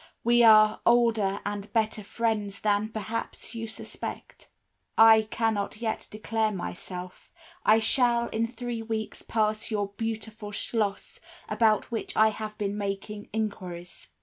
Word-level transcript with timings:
We 0.23 0.41
are 0.41 0.81
older 0.83 1.41
and 1.45 1.71
better 1.73 2.03
friends 2.03 2.61
than, 2.61 2.89
perhaps, 2.89 3.53
you 3.53 3.67
suspect. 3.67 4.47
I 4.97 5.27
cannot 5.29 5.77
yet 5.79 6.07
declare 6.09 6.51
myself. 6.51 7.31
I 7.63 7.77
shall 7.77 8.27
in 8.29 8.47
three 8.47 8.81
weeks 8.81 9.21
pass 9.21 9.69
your 9.69 9.89
beautiful 9.97 10.51
schloss, 10.53 11.19
about 11.47 11.91
which 11.91 12.17
I 12.17 12.29
have 12.29 12.57
been 12.57 12.79
making 12.79 13.29
enquiries. 13.31 14.07